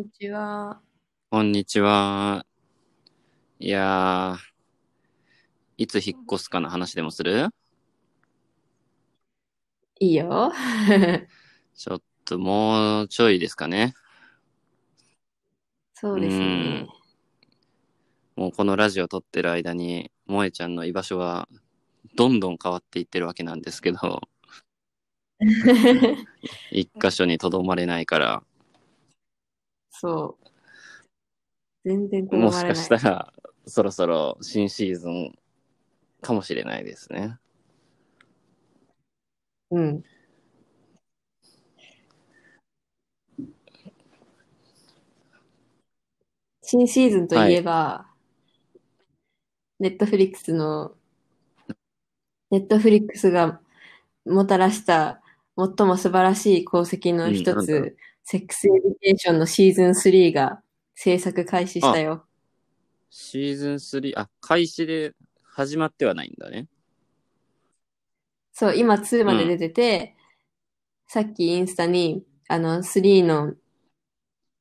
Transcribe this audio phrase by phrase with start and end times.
[0.00, 0.80] にちは。
[1.30, 2.46] こんにちは。
[3.58, 4.38] いやー、
[5.76, 7.48] いつ引っ越すかの話でもする？
[9.98, 10.52] いいよ。
[11.76, 13.92] ちょっともうちょいですかね。
[15.92, 16.88] そうですね。
[18.36, 21.46] もうこのラジオ撮ってる間に、萌えちゃんの居場所は
[22.16, 24.22] どんどん変わっていってるわけなんですけど、
[26.72, 28.42] 一箇所にとどまれないから、
[30.00, 30.48] そう。
[31.84, 32.82] 全然とどもしかまれない。
[32.82, 33.32] したら
[33.66, 35.38] そろそろ新シーズン
[36.22, 37.36] かもしれないですね。
[39.70, 40.04] うん。
[46.62, 48.06] 新シーズンといえば、
[49.80, 50.94] ネットフリックスの、
[52.50, 53.60] Netflix が
[54.24, 55.20] もたらした
[55.58, 57.96] 最も素晴らしい功績の一うん
[58.30, 60.62] Sex Education のシーズン3が
[60.94, 62.26] 制作開始したよ。
[63.10, 66.68] シーズン3、あ、開始で始まってはないんだね。
[68.52, 70.14] そう、今2まで出てて、
[71.08, 73.52] さっきインスタに、あの、3の、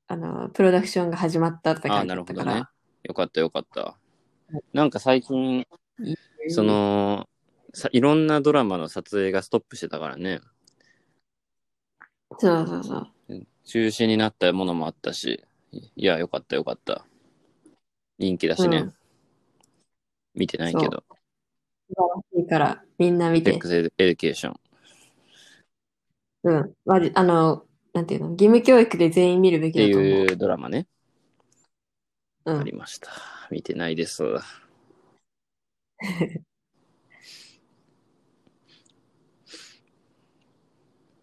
[0.08, 2.64] あの、プロダクションが始まったって書いてああったから、なるほどね。
[3.04, 4.00] よかったよかった。
[4.74, 5.68] なんか最近、
[6.48, 7.30] その、
[7.76, 10.42] さいろんなドラマの撮影がストップしてたからね。
[12.40, 13.08] そうそうそう。
[13.66, 15.44] 中止になったものもあったし。
[15.72, 17.06] いや、よかったよかった。
[18.18, 18.78] 人気だしね。
[18.78, 18.94] うん
[20.36, 21.04] 見てないけど。
[21.90, 23.68] 素晴らしいから、みんな見てセック。
[23.68, 24.60] スエデュケーション。
[26.44, 26.74] うん。
[26.86, 30.10] まじ、あの、なんていうの、義務教育で全員見るべってきだと思う。
[30.10, 30.88] いうドラマね。
[32.46, 32.60] うん。
[32.60, 33.10] ありました。
[33.52, 34.24] 見てないです。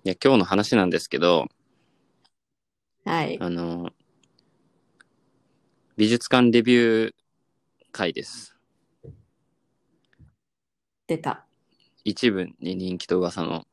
[0.04, 1.48] いや、今日の話なんですけど、
[3.06, 3.38] はい。
[3.40, 3.90] あの、
[5.96, 7.14] 美術館レビュー
[7.92, 8.56] 会です。
[11.06, 11.46] 出た。
[12.02, 13.64] 一部に人気と噂の。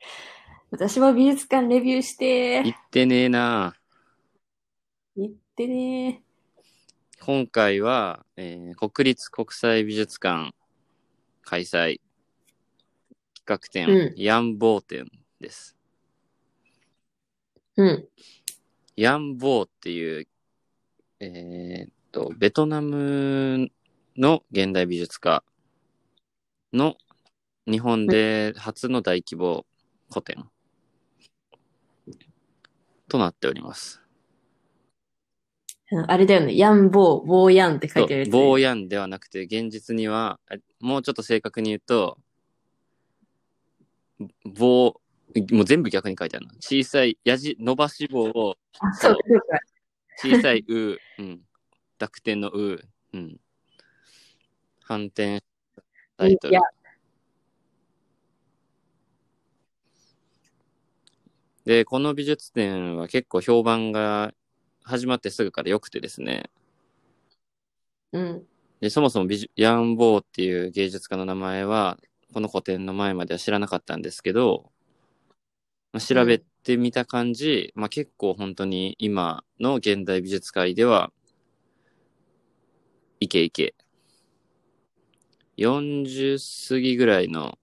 [0.70, 3.76] 私も美術館レビューして行ってねえな
[5.14, 6.22] 行ってね
[7.20, 10.54] 今回は、えー国立国際美術館
[11.42, 12.00] 開催
[13.34, 15.76] 企画展、うんヤンボー展です。
[17.76, 18.08] うん。
[18.96, 20.28] ヤンボーっていう、
[21.20, 23.70] えーっと、ベトナム
[24.16, 25.42] の現代美術家
[26.72, 26.96] の
[27.66, 29.64] 日本で初の大規模
[30.10, 30.48] 個展
[33.08, 34.02] となっております。
[36.08, 36.56] あれだよね。
[36.56, 38.38] ヤンボー、ボーヤンって書そいてあるやつ、ね。
[38.38, 42.18] うボーヤンではなくて、現実には、あもうちょっと正確に言うと、
[44.44, 45.01] 棒、
[45.50, 46.54] もう全部逆に書いてあるの。
[46.60, 49.16] 小さい、やじ、伸ばし棒を、あ、そう。
[50.18, 51.40] 小さい、う、うん。
[51.98, 52.80] 濁点のう、
[53.12, 53.40] うん。
[54.82, 55.42] 反転
[56.16, 56.58] タイトル。
[61.64, 64.34] で、この美術展は結構評判が
[64.82, 66.50] 始まってすぐから良くてですね。
[68.12, 68.46] うん。
[68.80, 71.98] で、そもそも美術ヤン・ボーっていう芸術家の名前は、
[72.34, 74.71] この個展の前までは知らなかったんですけど、
[75.92, 81.12] まあ、調べてみた感じ、まあ結構本当に今の現代美術界では、
[83.20, 83.74] イケイケ。
[85.58, 87.58] 40過ぎぐらいの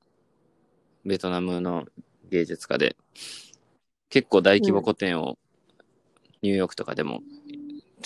[1.05, 1.85] ベトナムの
[2.29, 2.95] 芸術家で、
[4.09, 5.37] 結構大規模個展を
[6.41, 7.21] ニューヨークとかでも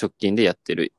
[0.02, 0.94] 直近でやってる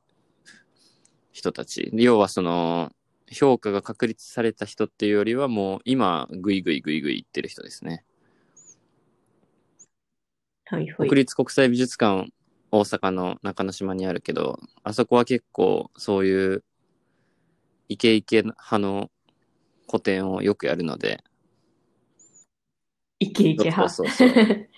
[1.32, 1.90] 人たち。
[1.94, 2.92] 要はその、
[3.32, 8.04] 評価が確立された人っていうよりはもう今、ぐいぐいぐいぐいってる人ですね。
[10.74, 11.08] はいはい。
[11.08, 12.32] 国立国際美術館、
[12.72, 16.64] 大阪の中之島にあるけど、あそこは結構そういう
[17.88, 19.10] イケイケ派の
[19.86, 21.22] 個展をよくやるので、
[23.20, 23.88] イケイケ派。
[23.88, 24.34] そうそうそう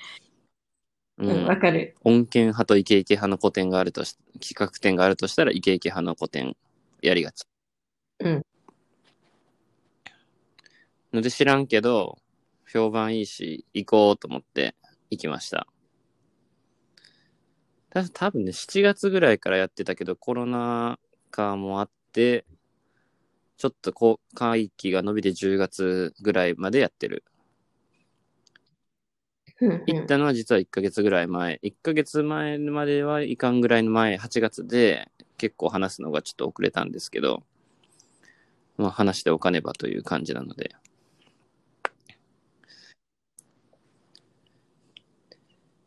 [1.25, 1.97] ん、かる。
[2.05, 6.55] 穏健派とイケイケ派の個展があるとし、企画展があるとしたらイケイケ派の個展
[7.01, 7.47] やりがち。
[8.21, 8.43] うん。
[11.15, 12.19] ので知らんけど、
[12.71, 14.75] 評判いいし、行こうと思って
[15.11, 15.67] 行きました。
[18.05, 20.99] た多分ね、7月ぐらいからやってたけど、コロナ
[21.31, 22.45] 禍もあって、
[23.57, 27.25] ちょっとこう、会期が伸びて10月ぐらいまでやってる。
[29.87, 31.59] 行ったのは実は1ヶ月ぐらい前。
[31.63, 37.45] 1ヶ月前まではいかんぐらいの前、8月で結構話すのがちょっと遅れたんですけど、
[38.77, 40.77] まあ話しておかねばという感じなので。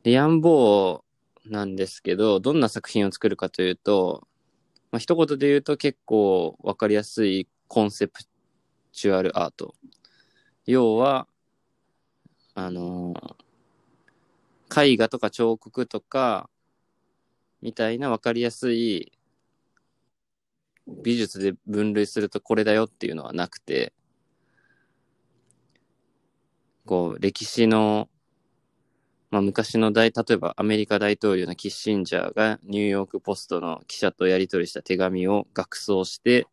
[0.02, 1.09] で、でヤンボー
[1.50, 4.28] なんですけど、どんな作品を作るかというと、
[4.92, 8.22] まあ、一言で言うと結構わかりやすいコンセプ
[8.92, 9.76] チュアルアート。
[10.66, 11.28] 要は、
[12.56, 16.50] あのー、絵画とか彫刻とか、
[17.62, 19.12] みたいなわかりやすい
[21.04, 23.94] 美術で分類するとこれだよっていうのはなくて、
[26.86, 28.10] こう、歴史の、
[29.32, 36.48] まあ、昔の大、例えばアメリカ大統領のキッシンジャーがニューヨークポストの記者とやり取りした手紙を学装して、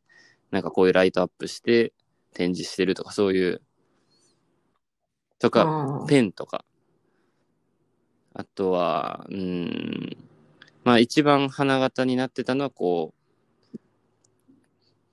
[0.50, 1.94] なんかこういうライトアップして
[2.34, 3.62] 展示してるとか、そういう、
[5.38, 6.64] とか、ペンとか。
[8.34, 10.16] あとは、うん、
[10.84, 13.14] まあ一番花形になってたのは、こ
[13.74, 13.78] う、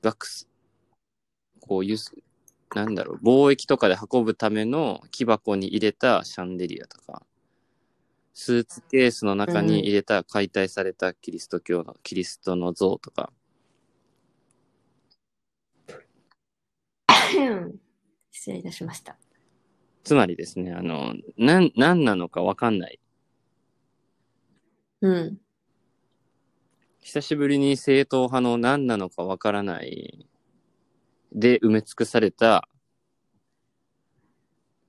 [0.02, 0.50] 学す、
[1.62, 1.98] こういう、
[2.76, 7.26] なんだろう、貿易とかで運ぶための木箱に入れたシャンデリアとか、
[8.34, 13.32] スーツケースの中に入れた解体されたキリスト教の、キリストの像とか。
[18.32, 19.18] 失礼いたしました。
[20.04, 23.00] つまりですね、あの、なん、何なのかわかんない。
[25.02, 25.38] うん。
[27.02, 30.26] 久しぶりに正統派の何なのかわからない
[31.34, 32.70] で埋め尽くされた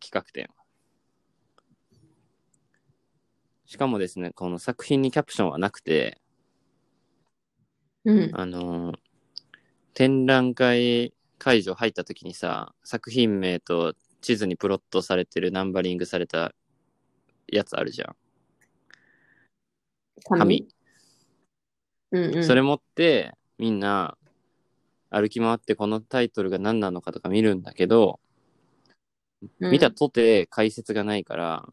[0.00, 0.48] 企画展。
[3.74, 6.20] しかもですね、この作品にキャプションはなくて、
[8.04, 8.92] うん、あの、
[9.94, 16.54] 展覧会会場入った時にさ、作品名と地図にプロットされてるナンバリングされた
[17.48, 18.16] やつあるじゃん。
[20.22, 20.68] 紙？
[22.12, 24.16] うんうん、それ持ってみんな
[25.10, 28.20] 歩き回ってこのタイトルが何なのかとか見るんだけど、
[29.58, 31.68] うん、見たとて解説がないから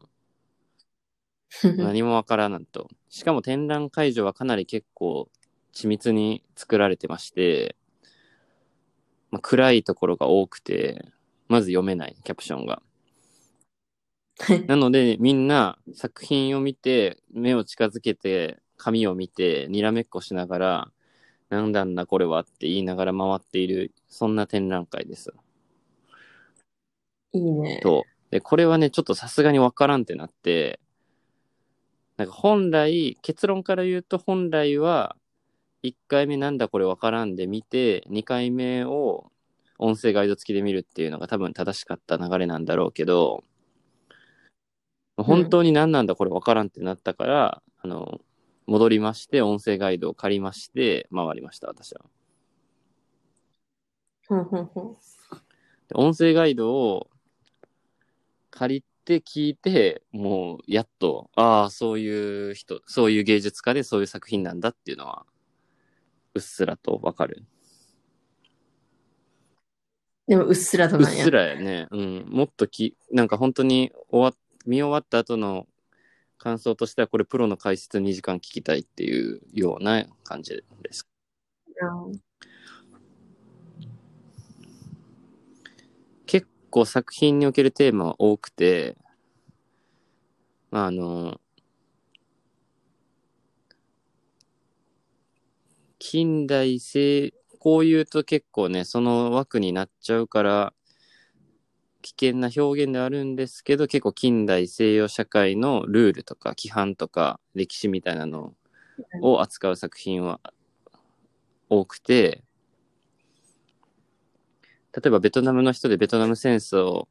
[1.76, 2.88] 何もわからんと。
[3.08, 5.28] しかも展覧会場はかなり結構
[5.74, 7.76] 緻密に作られてまして、
[9.30, 11.04] まあ、暗いところが多くて、
[11.48, 12.82] まず読めない、キャプションが。
[14.66, 20.92] なので、みんな作品を見て、目を近づけて、紙を見て、にらめっこしながら、
[21.50, 25.32] なんだんだこれはって言いながら回っている、そんな展覧会です。
[27.32, 27.80] いいね。
[27.82, 28.04] と。
[28.30, 30.80] で、これはね、ちょっとさすがにわからんってなって、
[32.22, 35.16] なんか本来、結論から言うと本来は、
[35.82, 39.32] 1回目なんだこれわからんで見て、2回目を
[39.76, 43.42] 音声ガイド付きで見るっていうのが多分正しかった流れなんだろうけど、
[45.16, 48.20] 本当に何なんだこれわからんってなったから、うん、あの、
[48.66, 52.02] 戻りまして、音声ガイドを借りまして、回りました、私は。
[55.94, 57.10] 音声ガイドを
[58.52, 65.26] 借りて聞いて、もうやっと、ああ、そういう人、そういう芸術家でそういう作品なんだっていうのは、
[66.34, 67.44] うっすらとわかる。
[70.26, 71.18] でもうっすらとなんや。
[71.18, 71.88] うっすらやね。
[71.90, 72.26] うん。
[72.28, 75.66] もっとき、なんか本当に終わ、見終わった後の
[76.38, 81.06] 感想としては、これプロの解説2時間聞きたいっていうような感じです。
[81.66, 82.31] 結
[86.72, 88.96] 構作品におけるテーマは多くて、
[90.72, 91.40] まあ、あの、
[95.98, 100.74] 近代性、こう言うと結構ね、その枠になっちゃうから、
[102.00, 108.54] 危険な表現であるんですけど、結構近代西洋社会のルールとか規範とか歴史みたいなの
[109.20, 110.40] を扱う作品は
[111.68, 112.42] 多くて、
[114.94, 117.06] 例えばベトナムの人でベトナム戦争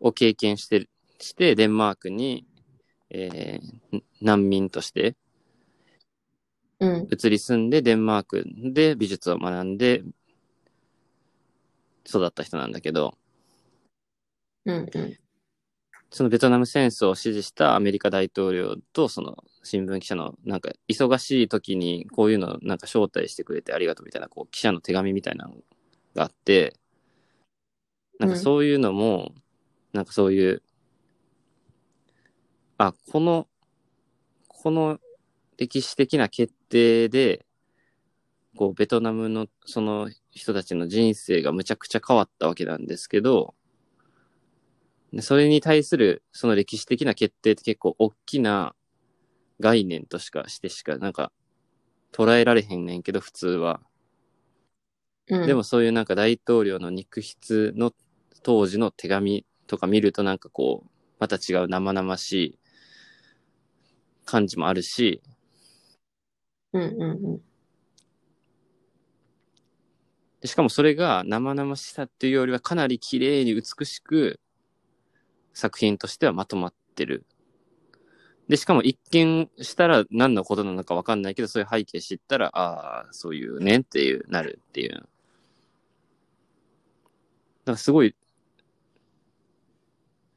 [0.00, 2.46] を経験して、してデンマークに、
[3.10, 5.16] えー、難民として
[6.80, 10.02] 移り住んでデンマークで美術を学んで
[12.06, 13.14] 育った人なんだけど、
[14.64, 15.18] うんうん。
[16.10, 25.54] そのベトナム戦争を支持したアメリカ大統領とその新聞記者のなんか忙しい時にこういうのなんか招待してくれてありがとうみたいなこう記者の手紙みたいなの
[26.18, 26.78] があって
[28.18, 29.32] なんかそういうのも、
[29.92, 30.62] なんかそういう
[32.76, 33.46] あこの
[34.48, 34.98] この
[35.56, 37.46] 歴史的な決定で
[38.56, 43.54] こうベトナムのその人たちの人生がむちゃくちゃ変わったわけなんですけど
[45.20, 48.74] それに対するその歴史的な決定って結構大きな
[49.58, 51.32] 概念としかしてしかなんか
[52.12, 53.80] 捉えられへんねんけど普通は。
[55.30, 57.92] うん、でもそういうなんか大統領の肉筆の
[58.42, 62.58] 当時の手紙とか見るとなんかこうまた違う生々しい
[64.24, 65.22] 感じもあるし、
[66.72, 67.40] うんうんうん。
[70.40, 74.40] でしかもそれが生々しさっていうよりはかなり綺麗に美しく
[75.52, 77.26] 作品としてはまとまってる。
[78.48, 85.08] で、しかも一見したら何のことなのかわかんないけど、そういう背景知ったら、ああ、そういうねっていう、なるっていう。
[87.68, 88.16] だかすごい、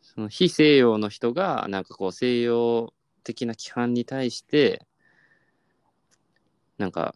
[0.02, 4.86] その非西洋の人が、なんかこう西洋的な規範に対して、
[6.78, 7.16] なんか、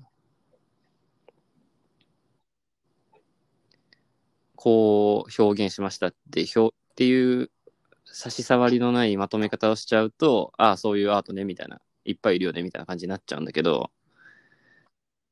[4.56, 7.52] こう表現しましたって表っていう
[8.06, 13.92] 差し障りのないまとめ方をしちゃうと、ああ、そういうアートね、みたいな、いっぱいいるよね、みたいな感じになっちゃうんだけど、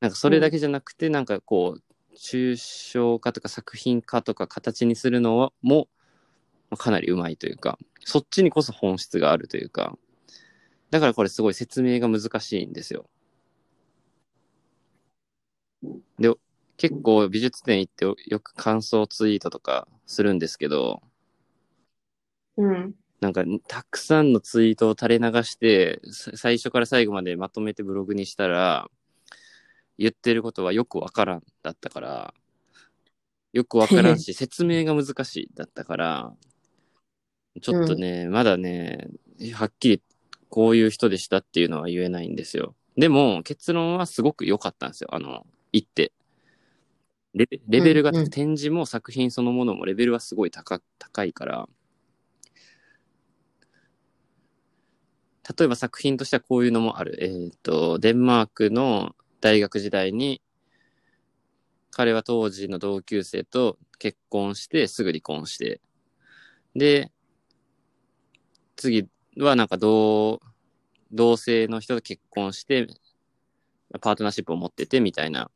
[0.02, 2.55] なんかそれだけじゃなくて、なんかこう、抽
[2.93, 5.88] 象化とか作品化とか形にするのはも
[6.70, 9.98] まあかなりうまいというか、そっちにこそ本質があるというか、
[10.91, 13.10] だからこれすごい説明が難しいんですよ。
[16.20, 16.34] で、
[16.77, 21.01] 結構美術展行ってよく感想ツイートとかするんですけど、
[22.58, 22.96] うん。
[23.22, 28.89] なんかたくさんのツイートを垂れ流して、さ最初から最後までまとめてブログにしたら、
[29.98, 32.34] 言ってることはよくわからんだったから、
[33.54, 36.36] よくわからんし、 説明が難しいだったから、
[37.62, 39.10] ちょっとね、まだね、
[39.54, 40.02] はっきり
[40.50, 42.76] こういう人でしたっていうのは言えないんですよ。
[42.98, 45.14] でも、結論はすごく良かったんですよ。
[45.14, 46.12] あの、行って。
[47.34, 51.68] レベレベルが、うんうん展示も作品そのものもレベルはすごい高高いから、
[55.58, 57.18] 例えば作品としてはこういうのもある。
[57.22, 60.42] えっ、と、デンマークの大学時代に、
[61.92, 65.82] 彼は当時の同級生と結婚して、すぐ離婚して、
[66.74, 67.12] で、
[68.78, 69.06] 次
[69.38, 70.40] はなんか同、
[71.12, 72.88] 同性の人と結婚して、
[74.00, 75.52] パートナーシップを持っててみたいな、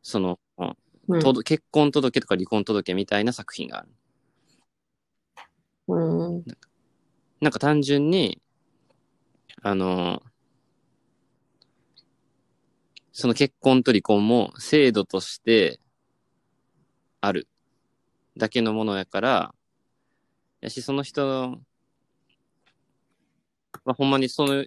[0.00, 0.76] その、うん
[1.42, 3.88] 結婚届とか離婚届みたいな作品がある。
[5.88, 6.44] うん。
[7.40, 8.40] なんか単純に、
[9.62, 10.22] あの、
[13.18, 15.80] その結婚と離婚も制度として
[17.20, 17.48] ある
[18.36, 19.54] だけのものやから、
[20.60, 21.58] やし、その人
[23.84, 24.64] はほんまにその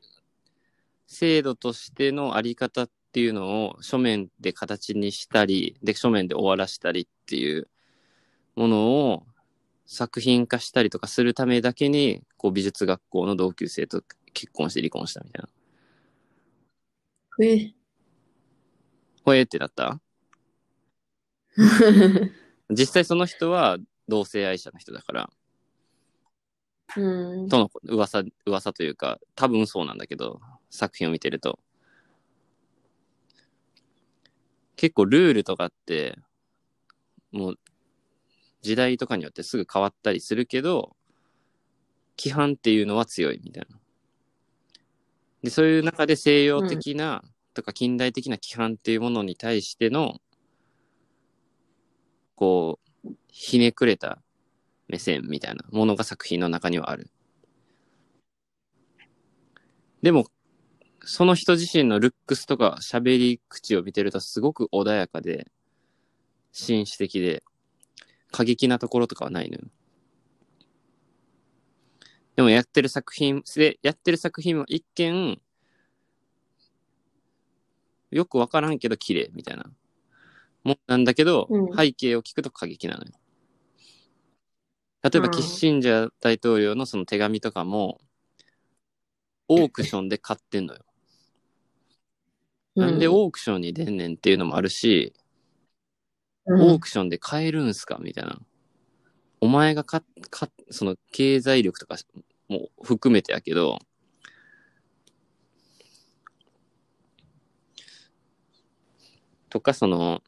[1.07, 7.69] 制度としてのあり方っていうのを書面で形にしたり、で、書面で終わらしたりっていう
[8.57, 9.23] ものを
[9.85, 14.03] 作品化したりとかするためだけに、こう美術学校の同級生と
[14.33, 15.49] 結婚して離婚したみたいな。
[17.45, 17.80] え。
[19.23, 19.99] ほえってなった？
[22.69, 25.29] 実際その人は同性愛者の人だから、
[26.97, 27.49] うん。
[27.49, 31.59] との噂、噂というか、多分そうなんだけど、作品を見てると。
[34.75, 36.17] 結構ルールとかって、
[37.31, 37.59] もう、
[38.61, 40.95] 時代とかによってすぐ変わったりするけど、
[42.17, 43.79] 規範っていうのは強いみたいな。
[45.43, 47.23] で、そういう中で西洋的な、
[47.53, 50.19] とか近代的な規範っていうものに対しての、
[52.35, 54.21] こう、ひねくれた
[54.87, 57.09] 目線みたいなものが作品の中にはある。
[60.01, 60.25] でも、
[61.03, 65.51] その人自身のルックスとか喋り口を見てるとすごく穏やかで、
[66.51, 67.43] 紳士的で、
[68.31, 69.63] 過激なところとかはないのよ。
[72.35, 75.41] でもやってる作品、で、やってる作品は一見、
[78.11, 79.65] よくわからんけど綺麗みたいな。
[80.63, 83.11] もんなんだけど、うん背景を聞くと過激なのよ。
[85.03, 87.99] 例えば、うんキッシンジャー大統領のその手紙とかも、
[89.47, 90.81] オークションで買ってんのよ。
[92.75, 95.13] なんでオークションに出んねんっていうのもあるし、
[96.45, 98.39] オークションで買えるんすかみたいな。
[99.41, 101.97] お前がか、か、その経済力とか
[102.47, 103.79] も含めてやけど、
[109.51, 110.23] とかその、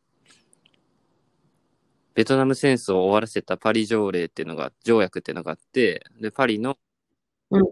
[2.14, 6.78] ベトナム戦争を終わらせたパリ条例っていうのが、条約っていうのがあって、で、パリの、
[7.50, 7.64] うん。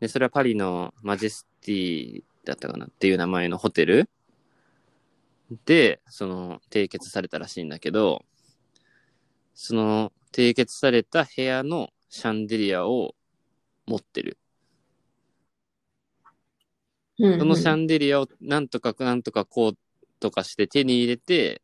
[0.00, 4.08] で、それはパリのマジェスティだったかなっていう名前のホテル。
[5.66, 8.24] で、その、締結されたらしいんだけど、
[9.54, 13.14] その、締結された部屋のシャンデリアを
[13.86, 14.38] 持ってる。
[17.18, 19.78] そそのシャンデリアをなんとかなんとかこう
[20.20, 21.62] とかして手に入れて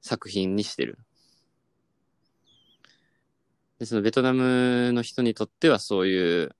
[0.00, 0.98] 作品にしてる。
[3.78, 6.54] で、そのベトナムの人にとってはそういう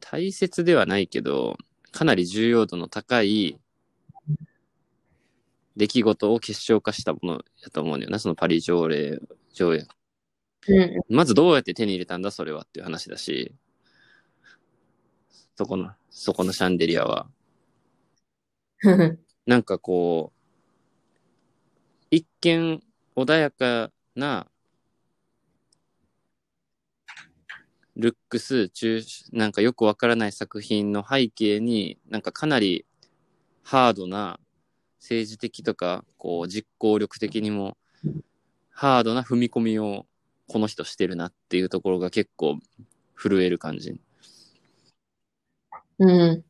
[0.00, 1.56] 大切ではないけど、
[1.92, 3.58] かなり重要度の高い
[5.76, 9.20] 出来事を結晶化したものやと思うんだよな、そのパリ条例、
[9.52, 9.94] 条約。
[10.68, 11.00] うん。
[11.08, 13.54] まずどうやって手に入れたんだ、それはっていう話だし、
[15.56, 17.30] そこの、そこのシャンデリアは。
[19.46, 22.82] なんかこう、一見
[23.16, 24.50] 穏やかな
[27.96, 29.02] ルックス中、
[29.32, 32.86] なんかよくわからない作品の背景に、なんかかなり
[33.62, 34.40] ハードな
[34.98, 37.76] 政治的とか、こう実行力的にも
[38.70, 40.06] ハードな踏み込みを
[40.48, 42.58] この人してるなっていうところが結構
[43.14, 44.00] 震える感じ。
[46.00, 46.44] うん。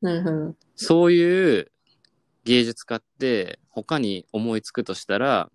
[0.00, 0.56] なるほど。
[0.76, 1.72] そういう
[2.44, 5.50] 芸術家って他に思いつくとしたら、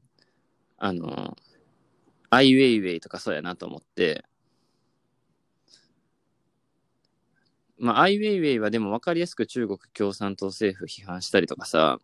[0.78, 1.38] あの、
[2.32, 4.26] アイウェイウェイとかそうやなと思って、
[7.78, 12.00] まあ、アイウェイウェイはでも分かりやすく中国共産党政府批判したりとかさ、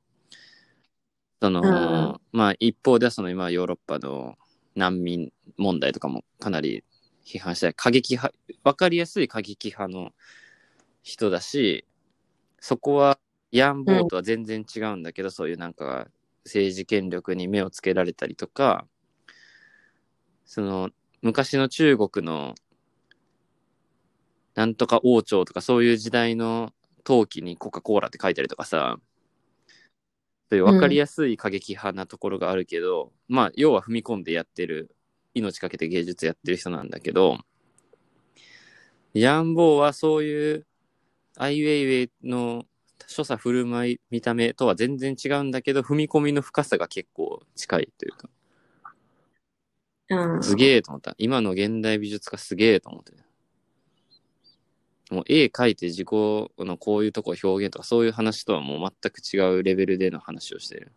[1.42, 4.36] その、うんまあ一方ではその今ヨーロッパの
[4.76, 6.84] 難民問題とかもかなり
[7.26, 10.12] 批判したり、過激派、分かりやすい過激派の
[11.06, 11.86] 人だし、
[12.60, 13.20] そこは
[13.52, 16.08] ヤンボーとは全然違うんだけど、そういうなんか
[16.46, 18.88] 政治権力に目をつけられたりとか、
[20.46, 20.90] その
[21.22, 22.56] 昔の中国の
[24.56, 28.98] なんとか王朝とかそういう時代の陶器にコカ・コーラって書いたりとかさ、
[30.50, 34.90] そういう分かりやすい過激派なところがあるけど、まあ要は踏み込んでやってる、
[35.36, 37.38] 命かけて芸術やってる人なんだけど、
[39.14, 40.66] ヤンボーはそういう
[41.38, 42.66] アイウェイウェイの
[43.08, 48.30] 所作振る舞い、見た目とは全然違うんだけど、踏み込みの深さが結構近いというか、
[50.10, 50.44] うん。
[50.44, 51.16] すげえと思った。
[51.18, 53.14] 今の現代美術家すげえと思って。
[55.12, 60.92] もう絵描いて自己のこういうとこ表現とかそういう話とはもう全く違うレベルでの話をしてる。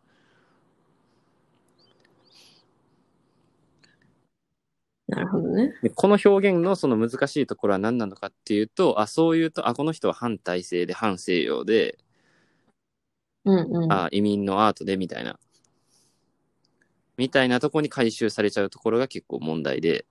[5.09, 5.73] なるほどね。
[5.83, 11.99] でこの表現のその難しいところは何なのかっていうと、あ、そういうと、あ、この人は反体制で反西洋で、
[13.45, 13.93] うんうん。
[13.93, 15.39] あ、移民のアートでみたいな。
[17.17, 20.05] みたいなとこに回収されちゃうところが結構問題で、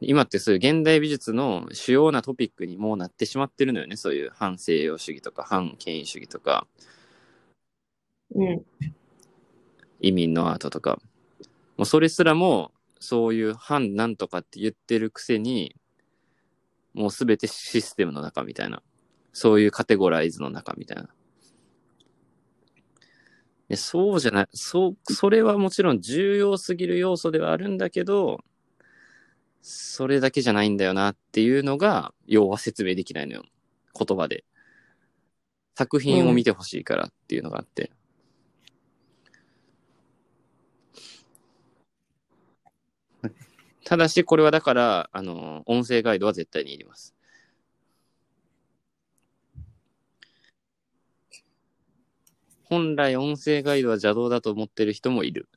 [0.00, 3.96] 今ってそういう現代美術の主要なトピックにもうなってしまってるのよね。
[3.96, 6.66] そういう反西洋主義とか反権威主義とか
[8.34, 8.64] うん。
[10.00, 10.98] 移民のアートとか。
[11.76, 15.76] もうそれすらもそういう反なんとかって言ってるくせに、
[16.94, 18.82] もうすべてシステムの中みたいな。
[19.32, 21.08] そういうカテゴライズの中みたいな。
[23.68, 28.40] でそうじゃない、そう、それはもちろん重要すぎる要素ではあるんだけど、
[29.60, 33.44] それだけじゃないんだよなっていうのが、要は説明できないのよ。
[33.98, 34.44] 言葉で。
[35.76, 37.92] 作品を見てほしいからっていうのがあって。
[43.88, 47.14] ただし、これはだから、あの、音声ガイドは絶対にいります。
[52.64, 55.48] 本来音声ガイドは邪道だと思ってる人もいる。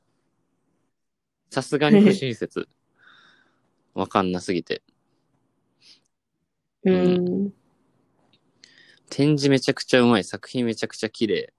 [1.50, 2.70] さすがに不親切。
[3.92, 4.80] わかんなすぎて。
[6.84, 7.52] うん。
[9.10, 10.24] 展示めちゃくちゃうまい。
[10.24, 11.52] 作品めちゃくちゃ綺麗。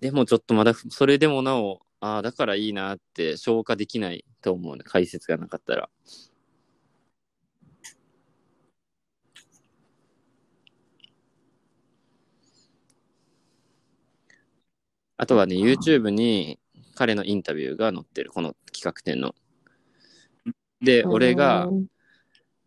[0.00, 4.82] でもちょっとまだ、それでもなお、ああ、だからいいなって消化できないと思うね。
[4.84, 5.88] 解説がなかったら。
[15.16, 16.58] あとはね、YouTube に
[16.96, 19.36] 彼のインタビューが載ってる、この企画展の。
[20.80, 21.68] で、俺が、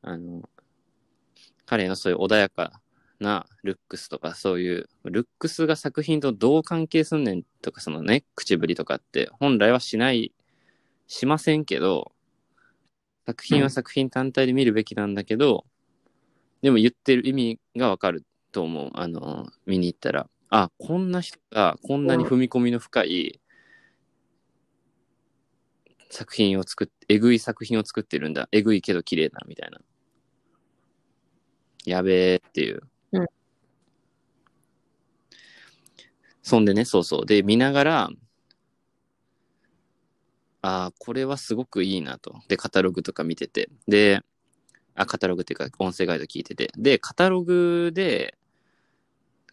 [0.01, 0.49] あの、
[1.65, 2.81] 彼のそういう穏やか
[3.19, 10.34] なルックスとか、そういう、ルックスが作品とどう関係すんねんとか、そのね、口ぶりとかって、本来はしない、
[11.08, 12.12] しませんけど、
[13.25, 15.65] 作品は作品単体で見るべきなんだけど、
[16.62, 18.91] でも言ってる意味がわかると思う。
[18.93, 20.30] あの、見に行ったら。
[20.49, 23.39] あ、こんな人がこんなに踏み込みの深い
[26.10, 28.47] 作品を作って、えぐい作品を作ってるんだ。
[28.51, 29.80] えぐいけど綺麗な、みたいな。
[31.86, 32.82] やべえっていう。
[33.12, 33.25] うん
[36.45, 37.25] そんでね、そうそう。
[37.25, 38.10] で、見ながら、
[40.62, 42.39] ああ、これはすごくいいなと。
[42.47, 43.67] で、カタログとか見てて。
[43.88, 44.21] で、
[44.93, 46.71] あ、カタログっていうか、音声ガイド聞いてて。
[46.77, 48.38] で、カタログで、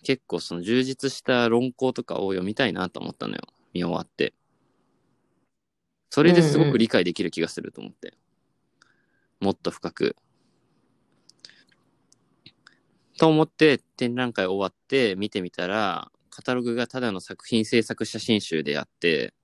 [0.02, 3.40] 結構その充実した論考とかを読みたいなと思ったのよ。
[3.72, 4.34] 見終わって。
[6.10, 8.12] それですごく理解できる気がすると思って。
[9.40, 10.14] もっと深く。
[13.16, 19.34] と思って展覧会終わって見てみたら、カタログがただの作品制作写真集であって、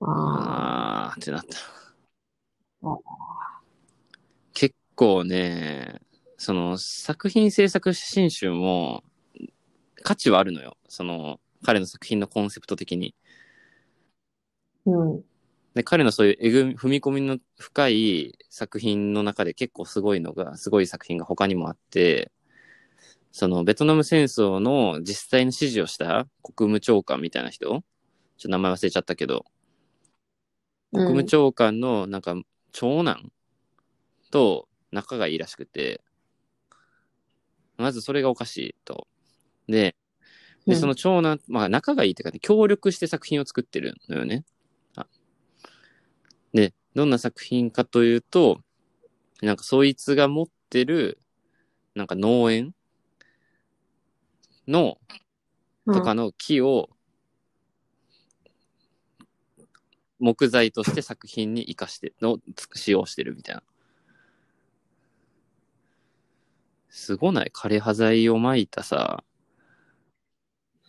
[0.00, 1.58] ああーってなった
[2.82, 2.96] あ。
[4.54, 6.00] 結構ね、
[6.36, 9.04] その作品制作写真集も
[10.02, 10.76] 価値はあるのよ。
[10.88, 13.14] その彼の作品のコンセプト的に。
[14.86, 15.24] うん。
[15.74, 22.30] で、彼のそういうえぐ踏み込みの深い作品の中で結構すごいのが、すごい作品が他にもあって、
[23.32, 27.66] そのベトナム戦争の実際の指示をした国務長官みたいな人？
[27.66, 27.82] ちょっ
[28.42, 29.46] と名前忘れちゃったけど、
[30.92, 32.36] 国務長官のなんか
[32.72, 33.32] 長男
[34.30, 36.02] と仲がいいらしくて、
[37.78, 39.08] まずそれがおかしいと。
[39.66, 39.96] で、
[40.66, 40.76] で、うん。
[40.76, 44.44] その長男、まあ仲がいいっていうかね、協力して作品を作ってるのよね。
[44.96, 45.06] あ。
[46.52, 48.60] で、どんな作品かというと、
[49.40, 51.18] なんかそいつが持ってる、
[51.94, 52.74] なんか農園
[54.68, 54.98] の、
[55.86, 56.90] うん、とかの木を、
[60.18, 62.38] 木材として作品に生かして、の、
[62.74, 63.62] 使用してるみたいな。
[66.90, 67.50] すごない？
[67.52, 69.24] 枯葉剤を撒いたさ、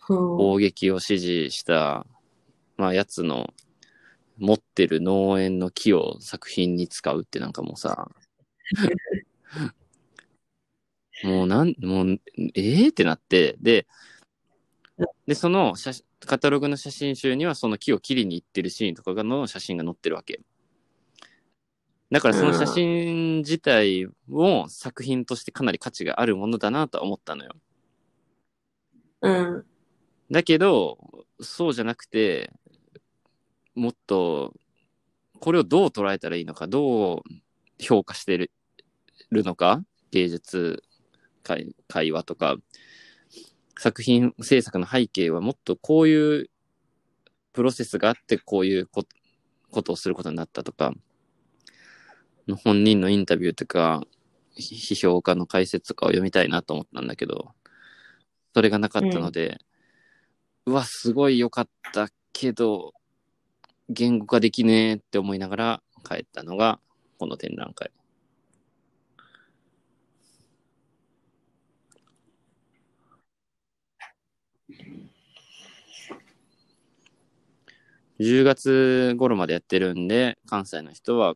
[0.08, 0.16] うん。
[0.36, 2.06] 砲撃を指示した、
[2.76, 3.54] まあ、やつの
[4.38, 8.10] 持ってる農園の木を作品に使うってなんかもうさ、
[11.22, 12.20] もうなん、もう、
[12.54, 13.86] ええってなって、で、
[15.26, 20.40] で、その写真カタログの写真集にはその木を切りに行ってるシーンとかの写真が載ってるわけ。
[22.10, 27.52] だからその写真自体を作品としてかなり価値があるものだなとは思ったのよ。
[29.22, 29.64] うん。
[30.30, 30.98] だけど、
[31.40, 32.52] そうじゃなくて、
[33.74, 34.54] もっと、
[35.40, 37.22] これをどう捉えたらいいのか、どう
[37.78, 38.50] 評価してる
[39.30, 40.84] るのか、芸術
[41.44, 42.56] 会会話とか、
[43.78, 46.50] 作品制作の背景はもっとこういう
[47.52, 49.04] プロセスがあって、こういうこ
[49.82, 50.92] とをすることになったとか、
[52.64, 54.02] 本人のインタビューとか、
[54.56, 57.52] 批評家の解説とかを読みたいなと思ったんだけど、
[58.54, 59.58] それがなかったので、
[60.66, 62.94] うわ、すごい良かったけど、
[63.88, 66.78] 言語化できねえって思いながら帰ったのが、
[67.18, 67.90] この展覧会。
[78.20, 81.34] 10月頃までやってるんで、関西の人は、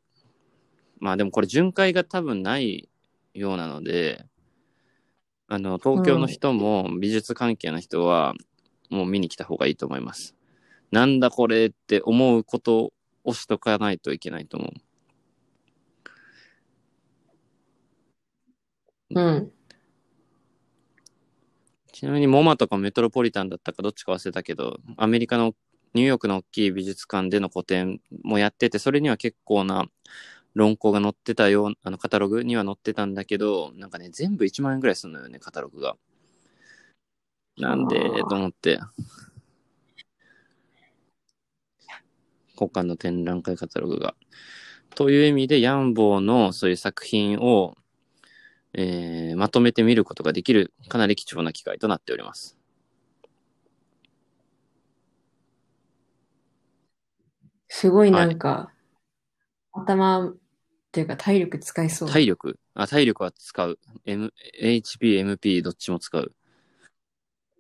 [1.01, 2.89] まあでもこれ巡回が多分ない
[3.35, 4.27] ようなので、
[5.49, 8.35] あの、東京の人も美術関係の人は、
[8.91, 10.35] もう見に来た方がいいと思います。
[10.91, 12.93] なんだこれって思うこと
[13.25, 14.73] をしとかないといけないと思う。
[19.11, 19.53] うん。
[21.93, 25.55] ちなみにモマとかメトロポリタンだったかどっちか忘れたけど、アメリカの
[25.95, 29.87] ニューヨークの大きい美術館での個展もやってて、それには結構な
[30.55, 35.97] 論考が載ってたよう、あのカタログには載ってたんだけど、なんかね、全部1万円ぐらいするのよね、カタログが。
[37.57, 37.99] なんで
[38.29, 38.79] と思って。
[42.57, 44.15] 国家の展覧会カタログが。
[44.95, 47.77] という意味で、ヤンボーのそういう作品を、
[48.75, 52.58] えーまとめて見ることができる、かなり貴重な機会となっております。
[57.69, 58.73] すごいなんか、
[59.73, 60.37] 頭っ
[60.91, 62.09] ていうか体力使いそう。
[62.09, 62.59] 体力？
[62.75, 63.79] あ、体力は使う。
[64.05, 66.33] M、HP、MP どっちも使う。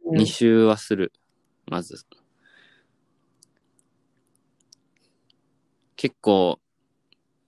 [0.04, 1.12] うん2周はする。
[1.66, 2.06] まず。
[5.96, 6.58] 結構、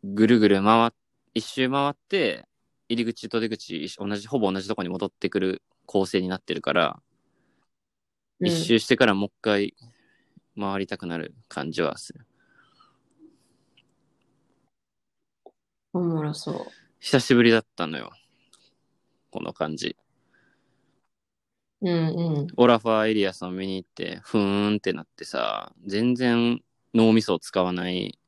[0.05, 0.91] ぐるぐる回っ、
[1.33, 2.47] 一周回って、
[2.91, 7.01] 入り口と出口、同じ、ほぼ同じとこに戻ってくる構成になってるから、
[8.41, 9.75] うん一周してからもう一回
[10.59, 12.27] 回りたくなる感じはする。
[15.93, 16.67] おもろそう。
[17.01, 18.13] 久しぶりだったのよ。
[19.31, 19.97] この感じ。
[21.83, 22.47] うんうん。
[22.57, 26.63] オラファー・エリアスを見に行って、ふーんってなってさ、全然
[26.95, 28.19] 脳みそを使わない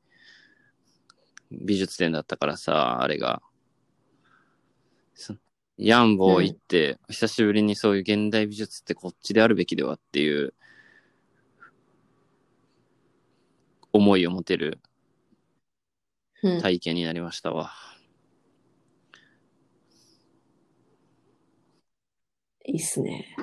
[1.50, 3.42] 美術展だったからさ、あれが。
[5.14, 5.34] そ
[5.76, 10.54] ヤンボー行って、久しぶりにそういう現代美術ってこっちであるべきではっていう
[13.92, 14.91] 思いを持てるうん
[16.42, 17.72] 体験になりましたわ。
[22.64, 23.36] いいっすね。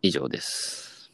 [0.00, 1.10] 以上です。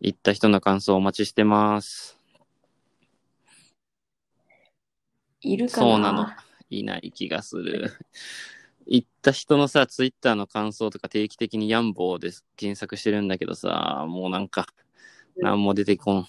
[0.00, 2.18] 行った人の感想お待ちしてます。
[5.40, 5.86] いるかな？
[5.86, 6.26] そうなの。
[6.70, 7.92] いない気がする。
[8.86, 14.66] 行った人のさ、ツイッターの感想とか定期的にヤンボーで検索してるんだけどさ、もうなんか、
[15.36, 16.26] なんも出てこん。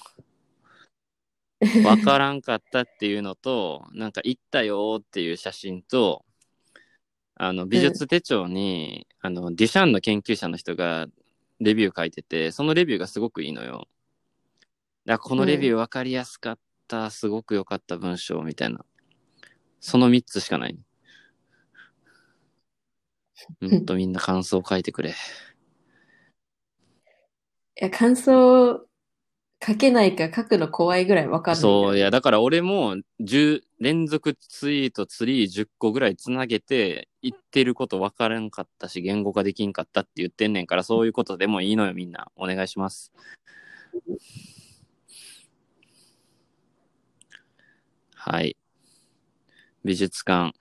[1.83, 6.25] わからんかったっていうのと、 なんか行ったよっていう写真と、
[7.35, 11.07] あの、美術手帳に、あの、デュシャンの研究者の人が
[11.59, 13.87] レビュー書いてて、そのレビューがすごくいいのよ。
[15.05, 18.85] だこのレビュー分かりやすかった、すごく良かった文章みたいな。
[19.79, 20.79] その3つしかない。
[23.61, 25.09] ほんとみんな感想書いてくれ。
[25.09, 25.13] い
[27.75, 28.87] や、感想
[29.65, 31.55] 書けないか書くの怖いぐらいわかん。
[31.55, 42.31] そう、いや、だから俺も10連続ツイート、ツリー10個ぐらいつなげて、言ってること分からんかったし、言語化できんかったって言ってんねんから、そういうことでもいいのよ、みんな。
[42.35, 43.11] お願いします。
[48.13, 48.55] はい。
[49.83, 50.55] 美術館、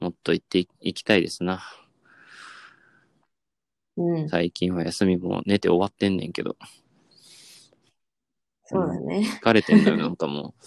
[0.00, 1.62] もっと行ってい行きたいですな。
[3.96, 6.56] うん、最近は休みも寝て終わってんねんけど、
[8.72, 9.26] そうだね。
[9.42, 10.64] 疲れてんだよ、なんかも う。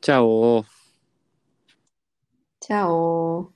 [0.00, 0.64] チャオ
[2.60, 3.53] チャオ